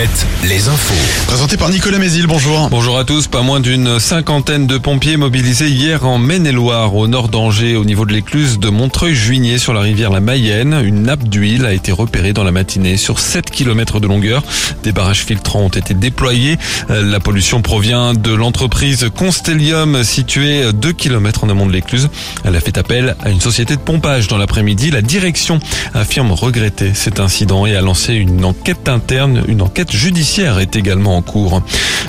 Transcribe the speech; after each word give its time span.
Alouette, 0.00 0.26
les 0.48 0.68
infos. 0.68 0.94
Présenté 1.26 1.58
par 1.58 1.68
Nicolas 1.68 1.98
Mézil, 1.98 2.26
bonjour. 2.26 2.70
Bonjour 2.70 2.98
à 2.98 3.04
tous, 3.04 3.26
pas 3.26 3.42
moins 3.42 3.60
d'une 3.60 4.00
cinquantaine 4.00 4.66
de 4.66 4.78
pompiers 4.78 5.18
mobilisés 5.18 5.68
hier 5.68 6.06
en 6.06 6.16
Maine-et-Loire, 6.16 6.94
au 6.94 7.06
nord 7.06 7.28
d'Angers, 7.28 7.76
au 7.76 7.84
niveau 7.84 8.06
de 8.06 8.12
l'écluse 8.14 8.58
de 8.58 8.70
Montreuil-Juigné 8.70 9.58
sur 9.58 9.74
la 9.74 9.80
rivière 9.80 10.10
la 10.10 10.20
Mayenne. 10.20 10.80
Une 10.82 11.02
nappe 11.02 11.24
d'huile 11.24 11.66
a 11.66 11.74
été 11.74 11.92
repérée 11.92 12.32
dans 12.32 12.44
la 12.44 12.50
matinée 12.50 12.96
sur 12.96 13.18
7 13.18 13.50
km 13.50 14.00
de 14.00 14.06
longueur. 14.06 14.42
Des 14.84 14.92
barrages 14.92 15.24
filtrants 15.24 15.64
ont 15.64 15.68
été 15.68 15.92
déployés. 15.92 16.56
Euh, 16.88 17.02
La 17.02 17.20
pollution 17.20 17.60
provient 17.60 18.14
de 18.14 18.32
l'entreprise 18.32 19.06
Constellium 19.14 20.02
située 20.02 20.72
2 20.72 20.92
km 20.94 21.44
en 21.44 21.50
amont 21.50 21.66
de 21.66 21.72
l'écluse. 21.72 22.08
Elle 22.44 22.56
a 22.56 22.60
fait 22.60 22.78
appel 22.78 23.16
à 23.22 23.28
une 23.28 23.40
société 23.40 23.76
de 23.76 23.82
pompage 23.82 24.28
dans 24.28 24.38
l'après-midi. 24.38 24.90
La 24.90 25.02
direction 25.02 25.60
affirme 25.92 26.32
regretter 26.32 26.94
cet 26.94 27.20
incident 27.20 27.66
et 27.66 27.76
a 27.76 27.82
lancé 27.82 28.14
une 28.14 28.46
enquête 28.46 28.88
interne. 28.88 29.44
Une 29.46 29.60
enquête 29.60 29.89
judiciaire 29.92 30.58
est 30.58 30.76
également 30.76 31.16
en 31.16 31.22
cours. 31.22 31.62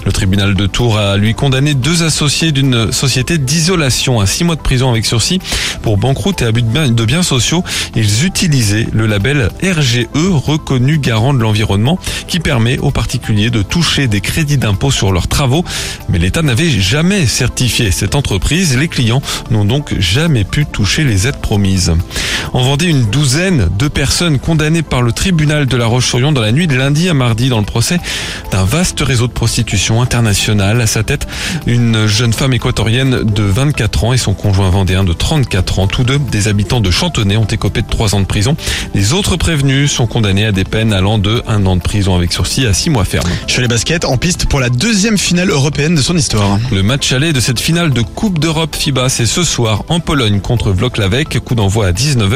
Le 0.06 0.12
tribunal 0.12 0.56
de 0.56 0.66
Tours 0.66 0.98
a 0.98 1.18
lui 1.18 1.34
condamné 1.34 1.74
deux 1.74 2.04
associés 2.04 2.52
d'une 2.52 2.92
société 2.92 3.38
d'isolation 3.38 4.20
à 4.20 4.26
six 4.26 4.44
mois 4.44 4.56
de 4.56 4.62
prison 4.62 4.90
avec 4.90 5.06
sursis 5.06 5.40
pour 5.82 5.98
banqueroute 5.98 6.42
et 6.42 6.46
abus 6.46 6.64
de 6.64 6.68
biens, 6.68 6.90
de 6.90 7.06
biens 7.06 7.24
sociaux. 7.24 7.64
Ils 7.96 8.26
utilisaient 8.26 8.88
le 8.92 9.06
label 9.06 9.50
RGE, 9.64 10.08
reconnu 10.14 10.98
garant 10.98 11.34
de 11.34 11.40
l'environnement, 11.40 12.00
qui 12.28 12.40
permet 12.40 12.78
aux 12.80 12.92
particuliers 12.92 13.50
de 13.50 13.62
toucher 13.62 14.08
des 14.08 14.22
crédits 14.22 14.58
d'impôt 14.58 14.92
sur 14.92 15.12
leurs 15.12 15.28
travaux. 15.28 15.64
Mais 16.10 16.18
l'État 16.18 16.42
n'avait 16.42 16.70
jamais 16.70 17.26
certifié 17.26 17.92
cette 17.92 18.16
entreprise. 18.16 18.78
Les 18.78 18.88
clients 18.88 19.22
n'ont 19.50 19.66
donc 19.66 19.94
jamais 20.00 20.44
pu 20.44 20.66
toucher 20.66 21.04
les 21.04 21.28
aides 21.28 21.42
promises. 21.42 21.94
En 22.54 22.62
Vendée, 22.62 22.88
une 22.88 23.06
douzaine 23.06 23.70
de 23.78 23.88
personnes 23.88 24.40
condamnées 24.40 24.82
par 24.82 25.02
le 25.02 25.12
tribunal 25.12 25.66
de 25.66 25.78
la 25.78 25.86
Roche-sur-Yon 25.86 26.32
dans 26.32 26.42
la 26.42 26.52
nuit 26.52 26.68
de 26.68 26.76
lundi 26.76 27.10
à 27.10 27.14
mardi 27.14 27.50
dans 27.50 27.60
le 27.60 27.66
procès 27.66 28.00
d'un 28.52 28.64
vaste 28.64 29.00
réseau 29.02 29.28
de 29.28 29.32
prostitution 29.32 30.02
internationale. 30.02 30.82
À 30.82 30.88
sa 30.88 31.04
tête, 31.04 31.28
une 31.66 32.08
jeune 32.08 32.34
femme 32.34 32.54
équatorienne 32.54 33.24
de 33.24 33.44
24 33.44 34.04
ans 34.04 34.14
et 34.14 34.18
son 34.18 34.34
conjoint 34.34 34.70
vendéen 34.70 35.04
de 35.04 35.14
34 35.14 35.80
ans. 35.80 35.88
Tous 35.88 36.04
deux, 36.04 36.20
des 36.20 36.48
habitants 36.48 36.82
de 36.82 36.92
Chantonnay, 36.92 37.38
ont 37.38 37.46
écopé 37.46 37.82
de 37.82 37.88
3 37.88 38.16
ans 38.16 38.20
de 38.20 38.26
prison. 38.26 38.56
Les 38.94 39.14
autres 39.14 39.38
prévenus 39.38 39.92
sont 39.92 40.08
condamnés 40.08 40.46
à 40.46 40.52
des 40.52 40.64
peines 40.64 40.94
allant 40.94 41.18
de 41.18 41.42
1 41.48 41.66
an 41.66 41.76
de 41.76 41.82
prison 41.82 42.16
avec 42.16 42.34
sursis 42.34 42.66
à 42.66 42.74
6 42.74 42.90
mois 42.90 43.06
ferme. 43.06 43.30
Chez 43.48 43.62
les 43.62 43.68
baskets, 43.68 44.06
en 44.06 44.18
piste 44.18 44.48
pour 44.48 44.60
la 44.60 44.70
deuxième 44.70 45.18
finale 45.18 45.50
européenne 45.50 45.96
de 45.96 46.02
son 46.02 46.18
histoire. 46.18 46.60
Le 46.72 46.84
match 46.84 47.12
aller 47.12 47.34
de 47.34 47.40
cette 47.40 47.60
finale 47.60 47.92
de 47.92 48.02
Coupe 48.02 48.40
d'Europe 48.40 48.76
FIBA, 48.76 49.10
c'est 49.10 49.26
ce 49.26 49.44
soir 49.44 49.84
en 49.90 50.00
Pologne 50.00 50.40
contre 50.40 50.72
Vloklavek. 50.72 51.40
Coup 51.40 51.56
d'envoi 51.56 51.88
à 51.88 51.92
19h. 51.92 52.31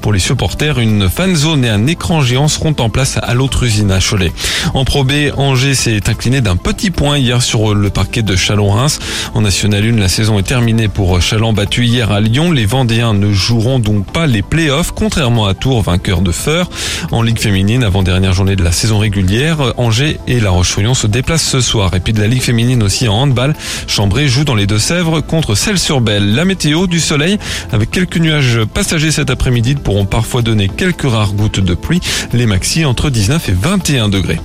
Pour 0.00 0.12
les 0.12 0.18
supporters, 0.18 0.78
une 0.78 1.08
fan 1.08 1.34
zone 1.34 1.64
et 1.64 1.68
un 1.68 1.86
écran 1.86 2.20
géant 2.20 2.48
seront 2.48 2.74
en 2.78 2.90
place 2.90 3.18
à 3.22 3.34
l'autre 3.34 3.64
usine 3.64 3.90
à 3.90 4.00
Cholet. 4.00 4.32
En 4.74 4.84
Pro 4.84 5.04
B, 5.04 5.12
Angers 5.36 5.74
s'est 5.74 6.08
incliné 6.08 6.40
d'un 6.40 6.56
petit 6.56 6.90
point 6.90 7.18
hier 7.18 7.42
sur 7.42 7.74
le 7.74 7.90
parquet 7.90 8.22
de 8.22 8.36
Chalon-Reims. 8.36 8.98
En 9.34 9.40
National 9.40 9.84
1, 9.84 9.96
la 9.98 10.08
saison 10.08 10.38
est 10.38 10.42
terminée 10.42 10.88
pour 10.88 11.20
Chalon 11.22 11.52
battu 11.52 11.84
hier 11.84 12.12
à 12.12 12.20
Lyon. 12.20 12.52
Les 12.52 12.66
Vendéens 12.66 13.14
ne 13.14 13.32
joueront 13.32 13.78
donc 13.78 14.10
pas 14.10 14.26
les 14.26 14.42
playoffs, 14.42 14.92
contrairement 14.92 15.46
à 15.46 15.54
Tours, 15.54 15.82
vainqueur 15.82 16.20
de 16.20 16.32
Feur. 16.32 16.68
En 17.10 17.22
Ligue 17.22 17.38
féminine, 17.38 17.84
avant-dernière 17.84 18.32
journée 18.32 18.56
de 18.56 18.64
la 18.64 18.72
saison 18.72 18.98
régulière, 18.98 19.58
Angers 19.76 20.18
et 20.26 20.40
La 20.40 20.50
Roche-sur-Yon 20.50 20.94
se 20.94 21.06
déplacent 21.06 21.48
ce 21.48 21.60
soir. 21.60 21.94
Et 21.94 22.00
puis 22.00 22.12
de 22.12 22.20
la 22.20 22.26
Ligue 22.26 22.42
féminine 22.42 22.82
aussi 22.82 23.08
en 23.08 23.14
handball, 23.14 23.54
Chambray 23.86 24.28
joue 24.28 24.44
dans 24.44 24.54
les 24.54 24.66
Deux-Sèvres 24.66 25.20
contre 25.20 25.54
Celles-sur-Belle. 25.54 26.34
La 26.34 26.44
météo 26.44 26.86
du 26.86 27.00
soleil 27.00 27.38
avec 27.72 27.90
quelques 27.90 28.18
nuages 28.18 28.60
passagers 28.72 29.12
cet 29.12 29.30
après-midi 29.30 29.35
pourront 29.82 30.06
parfois 30.06 30.42
donner 30.42 30.68
quelques 30.68 31.08
rares 31.08 31.32
gouttes 31.32 31.60
de 31.60 31.74
pluie. 31.74 32.00
Les 32.32 32.46
maxi 32.46 32.84
entre 32.84 33.10
19 33.10 33.48
et 33.48 33.52
21 33.52 34.08
degrés. 34.08 34.40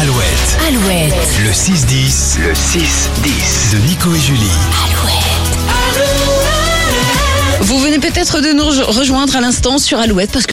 Alouette, 0.00 0.58
Alouette, 0.68 1.14
le 1.44 1.50
6-10, 1.50 2.38
le 2.40 2.52
6-10 2.52 3.72
de 3.72 3.86
Nico 3.86 4.14
et 4.14 4.20
Julie. 4.20 4.50
Vous 7.60 7.78
venez 7.78 8.00
peut-être 8.00 8.40
de 8.40 8.52
nous 8.52 8.64
rejoindre 8.92 9.36
à 9.36 9.40
l'instant 9.40 9.78
sur 9.78 9.98
Alouette 9.98 10.32
parce 10.32 10.46
que 10.46 10.50